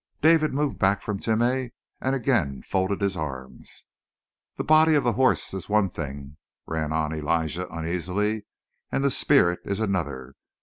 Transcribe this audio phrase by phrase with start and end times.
[0.21, 1.69] David moved back from Timeh
[2.01, 3.85] and again folded his arms.
[4.55, 8.47] "The body of the horse is one thing," ran on Elijah uneasily,
[8.91, 10.33] "and the spirit is another.